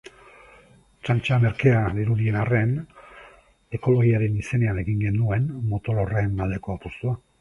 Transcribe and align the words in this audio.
Txantxa 1.07 1.37
merkea 1.43 1.81
dirudien 1.97 2.39
arren, 2.45 2.73
ekologiaren 3.79 4.41
izenean 4.45 4.81
egin 4.85 5.05
genuen 5.09 5.47
motor 5.75 6.05
horren 6.07 6.35
aldeko 6.47 6.79
apustua. 6.79 7.15